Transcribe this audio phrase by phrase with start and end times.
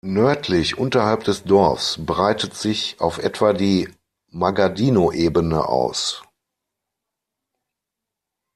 [0.03, 3.87] Nördlich unterhalb des Dorfs breitet sich auf etwa die
[4.31, 6.23] Magadinoebene aus.